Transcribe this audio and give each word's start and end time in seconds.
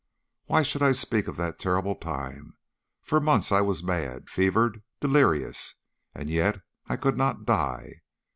"Why 0.47 0.63
should 0.63 0.81
I 0.81 0.93
speak 0.93 1.27
of 1.27 1.37
that 1.37 1.59
terrible 1.59 1.93
time? 1.93 2.57
For 3.03 3.19
months 3.19 3.51
I 3.51 3.61
was 3.61 3.83
mad, 3.83 4.31
fevered, 4.31 4.81
delirious, 4.99 5.75
and 6.15 6.27
yet 6.27 6.61
I 6.87 6.97
could 6.97 7.17
not 7.17 7.45
die. 7.45 8.01